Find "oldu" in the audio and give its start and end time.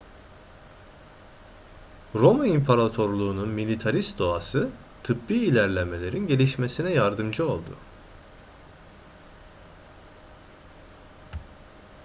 7.49-7.75